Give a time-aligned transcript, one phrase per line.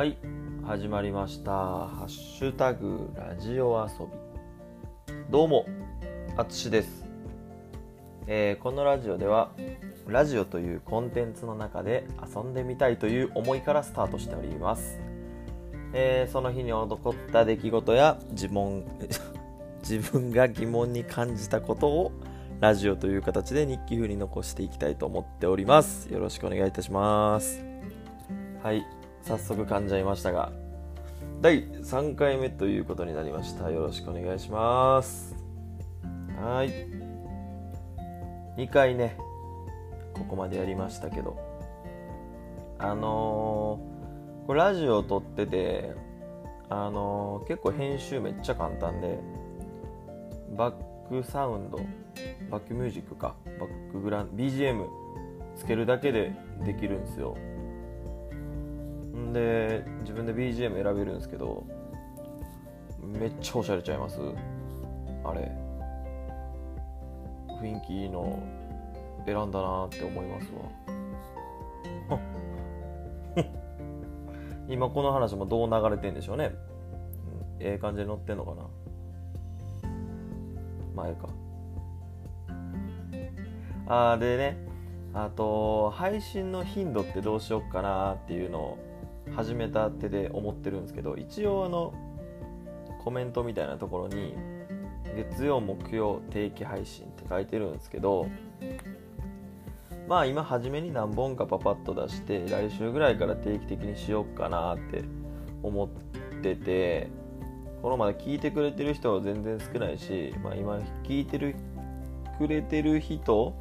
[0.00, 0.16] はい
[0.66, 4.12] 始まりました「ハッシュタグラジオ遊び」
[5.28, 5.66] どうも
[6.38, 7.04] あつしです、
[8.26, 9.50] えーこのラジオでは
[10.06, 14.98] ラジオというコンテンツの中で遊んでみたいという思いからスタートしております、
[15.92, 18.84] えーその日に起こった出来事や自問
[19.86, 22.12] 自分が疑問に感じたことを
[22.58, 26.10] ラジオという形で日記風に残していきたいと思っております。
[26.10, 27.62] よろしくお願いいたします。
[28.62, 28.99] はい。
[29.22, 30.52] 早速噛んじゃいましたが
[31.40, 33.70] 第3回目ということになりました。
[33.70, 35.34] よろしくお願いします。
[36.38, 36.70] はい。
[38.60, 39.16] 2回ね
[40.14, 41.38] ここまでやりましたけど。
[42.78, 45.94] あのーこれラジオ撮ってて
[46.68, 49.18] あのー結構編集めっちゃ簡単で
[50.56, 50.74] バッ
[51.08, 51.78] クサウンド
[52.50, 54.86] バックミュージックかバックグラウンド BGM
[55.56, 57.36] つけるだけでできるんですよ。
[59.32, 61.66] で自分で BGM 選べるんですけど
[63.02, 64.18] めっちゃおしゃれちゃいます。
[65.24, 65.50] あれ。
[67.60, 68.42] 雰囲気いいの
[69.26, 72.18] 選んだなって思いますわ。
[74.68, 76.52] 今この話もどう流れてんでしょうね、
[77.58, 78.62] ええ感じで載ってんのかな。
[80.94, 81.28] まあええか。
[83.86, 84.56] あーでね
[85.12, 88.89] あと配信の頻度ってどうしよっかなっていうのを
[89.34, 91.94] 始めた手で思ってるんですけど一応あの
[93.02, 94.34] コメントみたいなところに
[95.16, 98.28] 月曜木曜定期配信って書いてるんですけど
[100.08, 105.04] まあ今初めに何本かパパッと出して来週ぐらいから定期的にしようかなって
[105.62, 105.88] 思っ
[106.42, 107.08] てて
[107.82, 111.56] このまで聞いてくれてる人は全然少ないし、まあ、今聞いてる
[112.38, 113.54] くれてる人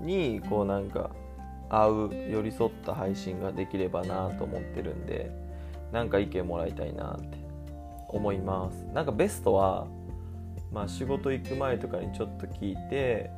[0.00, 1.10] にこうなんか
[1.82, 5.30] 合う寄り添った配信ができればなと思ってるんで
[5.92, 7.38] なんか意見もらいたいなって
[8.08, 8.86] 思います。
[8.92, 9.86] なんかベストは
[10.72, 13.30] まあ仕事行く前とかにちょっと聞いて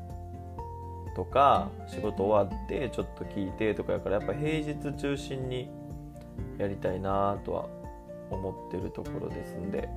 [1.14, 5.70] とか仕事終わってちょっと聞いてとかやからやっぱ平日中心に
[6.58, 7.68] やりたいなとは
[8.30, 9.88] 思ってるところですんで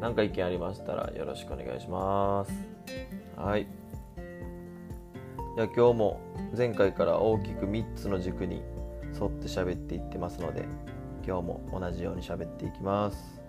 [0.00, 2.52] 何か意見ありましたらよろしくお願いします。
[3.36, 3.77] はい。
[5.58, 6.20] じゃ今日も
[6.56, 8.62] 前回から大きく3つの軸に
[9.20, 10.64] 沿って喋っていってますので
[11.26, 13.42] 今日も同じように喋っていきます。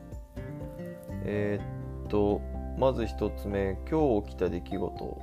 [1.24, 2.42] えーっと
[2.80, 5.22] まず1つ目今日起きた出来事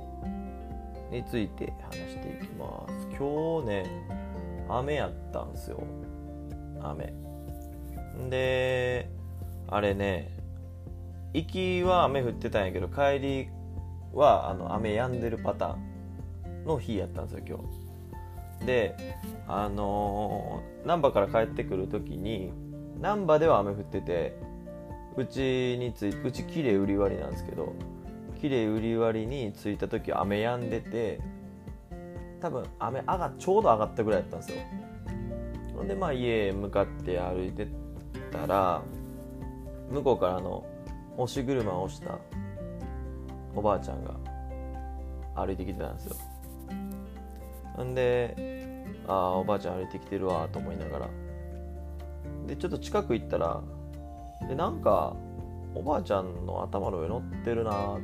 [1.11, 3.07] について話していきます。
[3.19, 4.05] 今日ね
[4.69, 5.83] 雨やったんすよ。
[6.81, 7.13] 雨。
[8.29, 9.09] で
[9.67, 10.31] あれね
[11.33, 13.49] 行きは雨降ってたんやけど帰り
[14.13, 15.86] はあの雨止んでるパターン。
[16.67, 17.57] の日やったんですよ今
[18.59, 18.65] 日。
[18.65, 18.95] で
[19.47, 22.51] あのー、難波から帰ってくる時に
[22.99, 24.35] 難波では雨降ってて
[25.15, 27.73] うちについうち綺麗売り割りなんですけど
[28.41, 31.19] 綺麗売り割りに着いた時雨止んでて
[32.39, 34.57] 多分雨上がちょうど上がったぐらいだったんですよ。
[35.75, 37.67] ほんでまあ家へ向かって歩いて
[38.31, 38.81] たら
[39.91, 40.65] 向こうからあの
[41.17, 42.19] 押し車を押した
[43.55, 44.13] おばあちゃんが
[45.35, 46.15] 歩いてきてたんですよ。
[47.83, 48.35] んで
[49.07, 51.09] ああおばあちゃん歩いてきてるわと思いながら。
[52.47, 53.61] でちょっと近く行ったら
[54.47, 55.15] でなんか
[55.75, 58.03] おばあちゃんの頭の上乗ってるなと思って、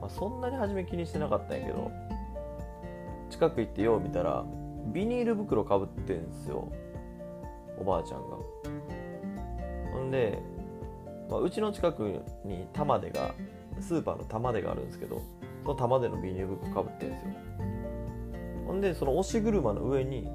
[0.00, 1.90] まあ、そんなに初め気にしてなかったんやけど
[3.30, 4.44] 近く行ってよう見たら
[4.92, 6.70] ビニール袋かぶってんすよ。
[7.78, 8.36] おばあちゃんが。
[9.92, 10.42] ほんで、
[11.30, 13.32] まあ、うちの近くに玉出が
[13.80, 15.22] スーパーの玉出があるんですけど
[15.62, 17.28] その玉出のビニール袋かぶってんですよ。
[18.66, 20.28] ほんでその押し車の上に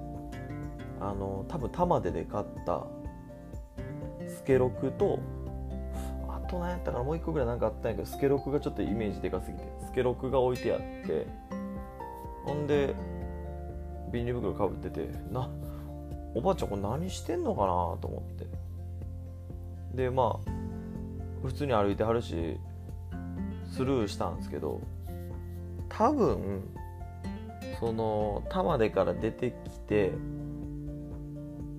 [0.99, 2.85] あの多分玉出で買った
[4.27, 5.19] スケロクと
[6.27, 11.27] あと何やったかなもう一個ぐらいなんかあったんやけどスケロクがちょっとイメージでかすぎてスケロクが置いてあって
[12.45, 12.95] ほんで
[14.11, 15.49] ビニール袋かぶっててな
[16.33, 17.67] おばあちゃんこれ何してんのかな
[18.01, 18.47] と思って。
[19.95, 20.51] でまあ
[21.43, 22.57] 普通に歩いてはるし
[23.71, 24.81] スルーしたんですけど
[25.89, 26.63] 多分
[27.79, 30.13] その玉出から出てきて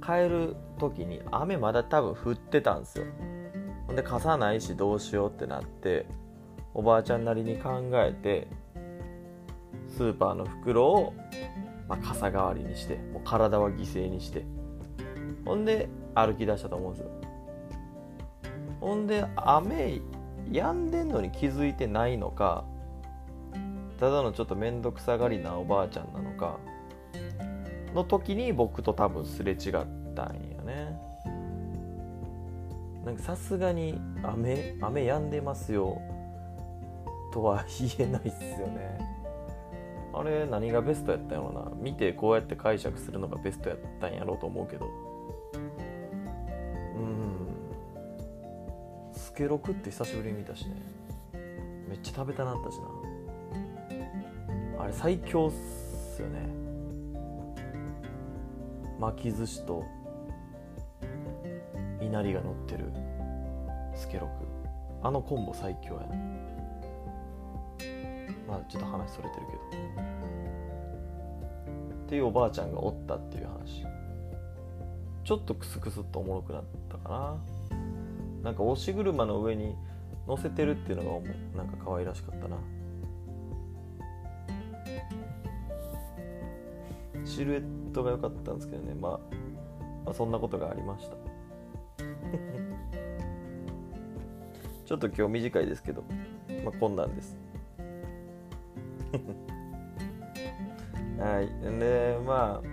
[0.03, 3.05] 帰る時に雨まだ多分降ってたんですよ。
[3.87, 6.07] ほんで傘ないしどうしようってなって
[6.75, 8.49] おばあちゃんなりに考えて
[9.89, 11.15] スーパーの袋を、
[11.89, 14.45] まあ、傘代わりにしてもう体は犠牲にして。
[15.45, 17.11] ほんで歩き出したと思うんですよ。
[18.81, 20.01] ほんで雨
[20.51, 22.65] 止んでんのに気づいてないのか
[23.99, 26.59] ただのちょっと面倒くさがりなおばあちゃんなのか
[27.95, 29.73] の時に僕と多分すれ違っ
[30.15, 30.99] たんやね。
[33.05, 36.01] なんかさすがに雨雨止んでますよ
[37.33, 37.65] とは
[37.97, 38.99] 言えないっすよね。
[40.15, 41.71] あれ何がベストやったんやろな。
[41.77, 44.87] 見てこうやって解釈するのがベストやったんやろうと思うけど。
[46.97, 47.49] うん。
[49.13, 50.77] スケロクって久しぶりに見たしね。
[51.89, 53.18] めっちゃ食べたなったしな
[54.79, 56.49] あれ最強っすよね。
[59.01, 59.85] 巻き寿司と
[62.01, 62.93] いなりが乗ってる
[63.95, 64.33] スケロク。
[65.03, 66.07] あのコンボ最強やな。
[68.47, 69.99] まあちょっと話それてるけど。
[72.07, 73.85] っていうおばあちゃんがおったっていう話。
[75.25, 77.37] ちょっとクスクスっとおもろくなったかな。
[78.43, 79.77] なんか押し車の上に
[80.27, 81.21] 乗せてるっていうの
[81.55, 82.57] がなんか可愛らしかったな。
[87.29, 89.21] シルエットが良かったんですけどね、まあ、
[90.07, 91.17] まあそんなことがありました。
[94.87, 96.03] ちょっと今日短いですけど、
[96.65, 97.37] まあ、こんなんです。
[101.21, 101.49] はい。
[101.79, 102.69] でまあ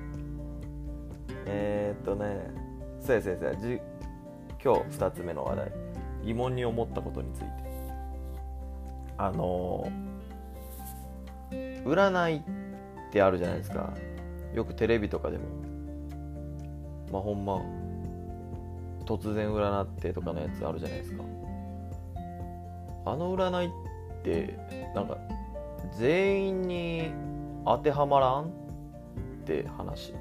[1.46, 2.50] えー、っとね
[3.01, 3.81] そうやそうやじ
[4.63, 5.74] 今日2つ目の話題。
[6.24, 7.48] 疑問に思ったことについて。
[9.18, 9.90] あの
[11.51, 12.42] 占いっ
[13.12, 13.94] てあるじゃないですか。
[14.54, 15.44] よくテレビとかでも
[17.12, 17.62] まあほんま
[19.06, 21.24] 突然占ってとかのやつあるじゃないですか。
[23.06, 23.72] あの占いっ
[24.24, 24.58] て
[24.96, 25.18] なんか
[25.98, 27.12] 全員に
[27.66, 28.48] 当てはまらんっ
[29.46, 30.14] て話。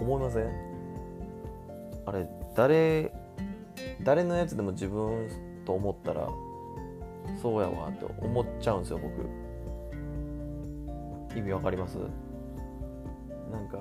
[0.00, 0.50] 思いません？
[2.06, 3.12] あれ誰
[4.02, 5.28] 誰のやつでも自分
[5.66, 6.28] と思ったら
[7.42, 9.12] そうやわって思っちゃうんですよ僕
[11.38, 11.98] 意味わかります？
[13.50, 13.78] なんか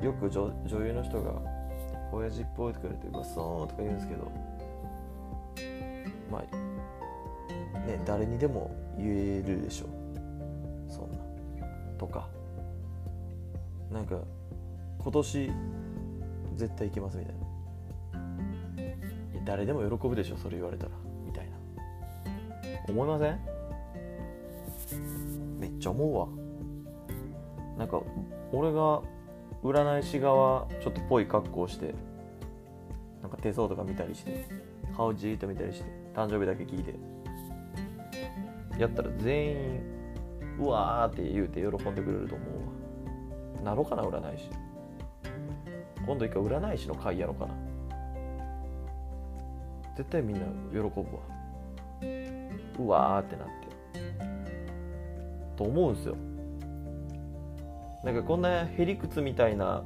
[0.00, 1.32] よく女女優の人が
[2.12, 4.30] 「親父っぽい」とか言われて「うわそう」とか言うんですけど
[6.30, 6.42] まあ
[7.86, 9.86] ね誰にでも言えるでしょ。
[10.88, 11.18] そんな。
[11.98, 12.28] とか。
[13.90, 14.18] なんか
[15.02, 15.52] 今年
[16.56, 17.34] 絶対行けますみたい
[19.34, 19.40] な。
[19.40, 20.90] い誰でも喜ぶでしょそれ言われたら。
[21.26, 21.56] みたいな。
[22.88, 23.51] 思いません？
[25.82, 26.28] ちゃ思うわ。
[27.76, 28.00] なんか
[28.52, 29.02] 俺が
[29.62, 31.94] 占い師側ちょっとぽい格好して
[33.20, 34.46] なんか手相とか見たりして
[34.96, 36.94] 顔じーっと見たりして誕生日だけ聞いて
[38.78, 39.80] やったら全員
[40.58, 43.62] うわーって言うて喜んでくれると思うわ。
[43.64, 44.50] なろかな占い師。
[46.04, 47.54] 今度一回占い師の会やろうかな。
[49.96, 50.92] 絶対みんな喜ぶわ。
[52.78, 53.61] うわーってなって。
[55.56, 56.16] と思うんすよ。
[58.04, 59.84] なんかこんなへりくつみたいな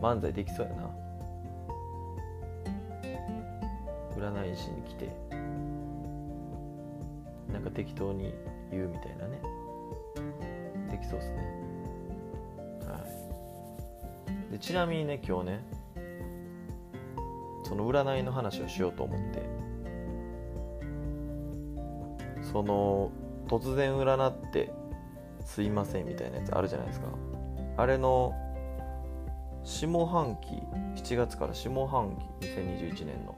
[0.00, 0.90] 漫才できそうやな。
[4.16, 5.08] 占い師に来て。
[7.52, 8.34] なんか適当に
[8.70, 9.40] 言うみたいなね。
[10.90, 11.36] できそうですね。
[12.86, 13.04] は
[14.48, 14.52] い。
[14.52, 15.64] でちなみにね今日ね
[17.64, 19.42] その占いの話をしようと思って。
[22.52, 23.10] その
[23.48, 24.72] 突然占って
[25.44, 27.08] すいませんみたいなやつあるじゃないですか。
[27.76, 28.32] あれの
[29.64, 30.62] 下半期
[31.02, 33.36] 7月から下半期2021年の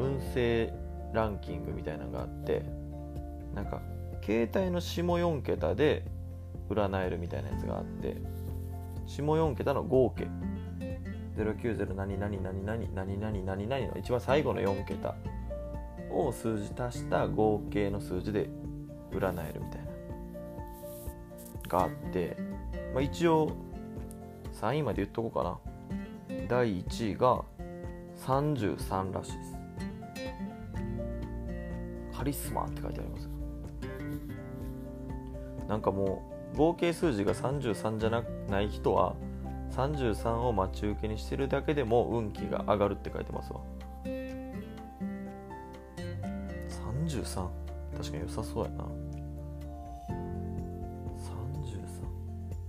[0.00, 0.72] 運勢
[1.12, 2.64] ランキングみたいなのがあって
[3.54, 3.80] なんか
[4.24, 6.04] 携帯の下4桁で
[6.68, 8.16] 占えるみたいなやつがあって
[9.06, 10.26] 下4桁の合計
[11.36, 15.14] 090何々何々何々何々の一番最後の4桁
[16.12, 18.48] を数字足した合計の数字で
[19.10, 19.92] 占えるみたいな
[21.68, 22.36] があって、
[22.92, 23.56] まあ、一応
[24.60, 25.58] 3位まで言っとこうかな。
[26.48, 27.42] 第1位が
[28.26, 29.62] 33らしいです。
[32.22, 33.28] カリスマって書いてあります
[35.68, 36.22] なんかも
[36.54, 39.16] う合計数字が33じゃなない人は
[39.72, 43.60] 33を待ち受けにしてるだけでも運気が上がるって書いてますわ。
[47.24, 47.48] 33
[47.96, 48.84] 確かに良さそうやな。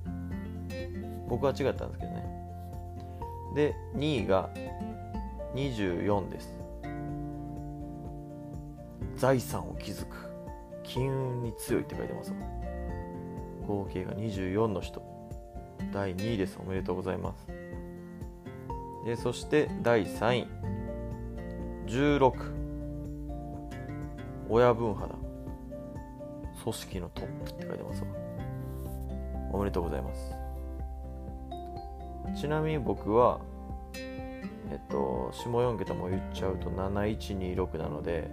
[0.05, 2.23] 33僕は違ったんですけどね。
[3.55, 4.49] で2位が
[5.55, 6.53] 24です。
[9.15, 10.33] 財産を築く。
[10.83, 12.33] 金運に強いって書いてます
[13.65, 15.01] 合計が24の人。
[15.93, 16.59] 第2位です。
[16.59, 17.47] おめでとうございます。
[19.05, 20.47] でそして第3位。
[21.87, 22.62] 16
[24.53, 25.19] 親分派だ。
[26.61, 28.07] 組織のトップって書いてますわ。
[29.51, 30.35] おめでとうございます。
[32.39, 33.39] ちなみに僕は
[33.95, 38.29] えっと下4桁も言っちゃうと7126なので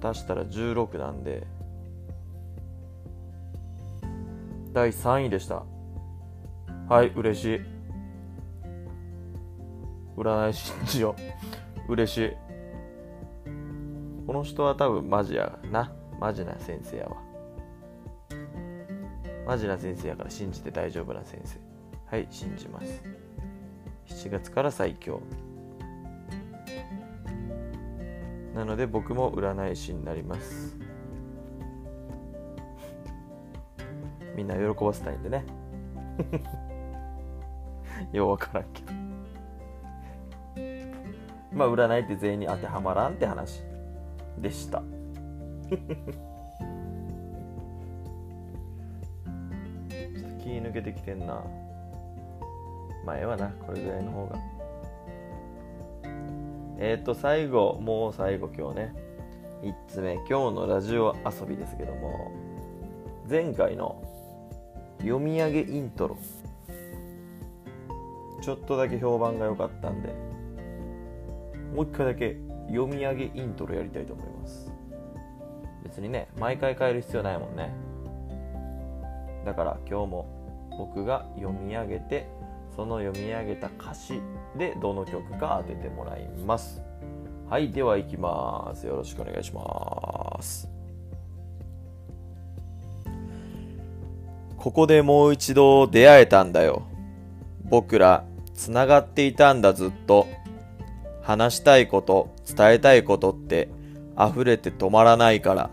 [0.00, 1.48] 足したら16なんで
[4.72, 5.64] 第3位でした。
[6.88, 7.60] はい嬉しい。
[10.16, 11.16] 占い信じよ
[11.88, 11.92] う。
[11.94, 12.49] 嬉しい。
[14.30, 15.92] この人は多分マジやな。
[16.20, 17.16] マジな先生やわ。
[19.44, 21.58] マジな先生やから信じて大丈夫な先生。
[22.06, 23.02] はい信じます。
[24.06, 25.20] 7月から最強。
[28.54, 30.78] なので僕も占い師になります。
[34.36, 35.44] みんな喜ばせたいんでね。
[38.14, 38.92] ようわからんけど。
[41.52, 43.68] まあ占いって全員に当てはまらんって話。
[44.40, 44.78] でした。
[44.78, 45.78] ちょっ
[50.22, 51.44] と気抜けてきてんな。
[53.04, 54.38] 前はなこれぐらいの方が。
[56.78, 58.94] えっ、ー、と最後もう最後今日ね。
[59.62, 62.32] 3つ目今日のラジオ遊びですけども。
[63.28, 64.02] 前回の
[64.98, 66.18] 読み上げイントロ。
[68.42, 70.08] ちょっとだけ評判が良かったんで。
[71.74, 72.36] もう一回だけ
[72.70, 74.72] 読み上げイントロやりたいと思います。
[75.82, 77.74] 別にね毎回変える必要ないもんね。
[79.44, 82.28] だから今日も僕が読み上げて
[82.74, 84.20] その読み上げた歌詞
[84.56, 86.82] でどの曲か当ててもらいます。
[87.48, 88.86] はいでは行きます。
[88.86, 90.68] よろしくお願いします。
[94.56, 96.82] ここでもう一度出会えたんだよ。
[97.64, 98.24] 僕ら
[98.54, 100.26] つながっていたんだずっと。
[101.22, 103.68] 話したいこと伝えたいことって
[104.18, 105.70] 溢れて止まらないから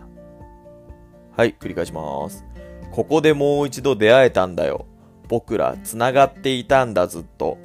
[1.36, 2.44] はい繰り返します
[2.90, 4.86] ここでもう一度出会えたんだよ
[5.28, 7.58] 僕ら繋がっていたんだずっと。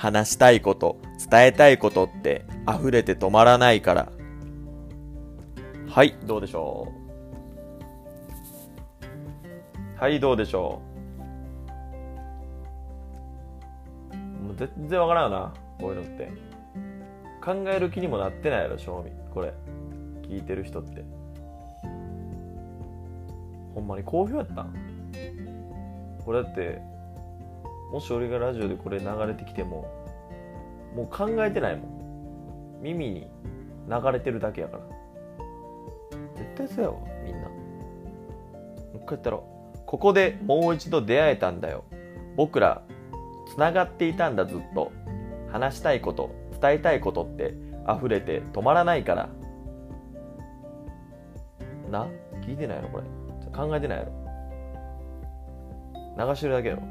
[0.00, 0.96] 話したいこと、
[1.30, 4.08] 伝えたいことって溢れて止まらないから。
[5.90, 6.90] はい、どうでしょ
[9.98, 10.00] う。
[10.00, 10.80] はい、どうでしょ
[14.10, 14.16] う。
[14.16, 16.30] もう全然わからんよな、こういうのって。
[17.42, 19.10] 考える気にもなってないやろ、賞味。
[19.32, 19.52] これ。
[20.22, 21.04] 聞いてる人って。
[23.74, 24.74] ほんまに好評やったん？
[26.24, 26.80] これだって、
[27.92, 29.86] もし俺がラジオでこれ流れてきても
[30.94, 31.86] もう考えてないも
[32.78, 32.80] ん。
[32.82, 33.30] 耳に
[33.88, 34.84] 流れてるだけやから。
[36.36, 37.48] 絶対そうやわみんな。
[37.48, 37.54] も
[38.94, 39.44] う一回やったろ
[39.86, 41.84] ここでもう一度出会えたんだよ。
[42.36, 42.82] 僕ら
[43.52, 44.92] つながっていたんだずっと。
[45.50, 46.30] 話したいこと。
[46.60, 47.54] 伝えたいことって
[47.88, 49.28] 溢れて止まらないから。
[51.90, 52.06] な？
[52.42, 53.04] 聞いてないのこれ。
[53.52, 54.12] 考えてないやろ。
[56.28, 56.82] 流してるだけやろ。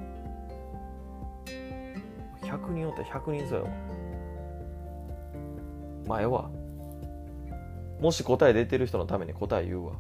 [2.42, 3.72] 100人おったら100人そうやわ。
[6.08, 6.50] 前は。
[8.02, 9.94] もし答え出てる人のために答え言うわ。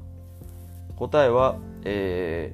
[0.96, 2.54] 答えはえ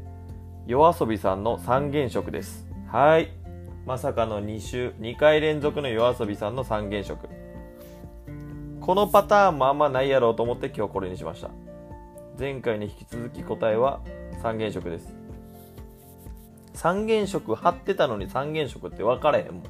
[0.68, 2.68] ー、夜遊びさんの三原色です。
[2.88, 3.45] はい。
[3.86, 7.30] まさかの2週2回連続の夜遊びさんの三原色。
[8.82, 11.52] このパターンもあんまないやろうと思って今日これにしました。
[12.40, 14.02] 前回に引き続き答えは
[14.42, 15.14] 三原色です。
[16.74, 19.64] 三原色貼ってたのに三原色って分からへんもん。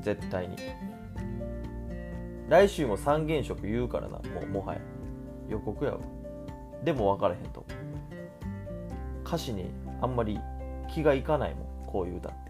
[0.00, 0.56] 絶対に。
[2.48, 4.18] 来週も三原色言うからな。
[4.18, 4.80] もうもはや。
[5.48, 5.98] 予告やわ。
[6.84, 7.66] でも分からへんと。
[9.26, 9.68] 歌詞に
[10.00, 10.38] あんまり
[10.88, 12.43] 気がいかないもんこういう歌。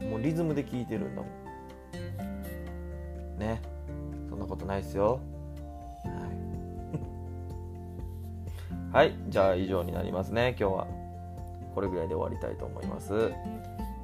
[0.00, 1.28] もうリズムで聴いてるんだも
[3.36, 3.38] ん。
[3.38, 3.60] ね。
[4.28, 5.20] そんなことないっすよ。
[8.92, 10.56] はい、はい、じゃあ以上になりますね。
[10.58, 10.86] 今日は。
[11.74, 13.32] これぐらいで終わりたいと思います。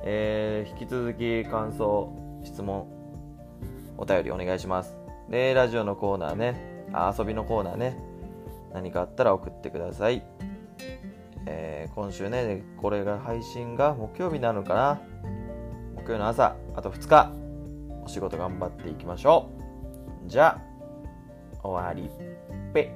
[0.04, 2.12] えー、引き続き感想、
[2.44, 2.86] 質問、
[3.96, 4.96] お便りお願いします。
[5.28, 7.96] で、ラジオのコーナーね、あ遊びのコーナーね、
[8.72, 10.24] 何かあったら送ってください。
[11.46, 15.00] えー、今週ね、これが配信が木曜日なのかな。
[16.04, 17.32] 木曜の朝、あと2日、
[18.04, 19.48] お仕事頑張っていきましょ
[20.26, 20.28] う。
[20.28, 20.60] じゃ
[21.62, 22.92] あ、終わりっぺ。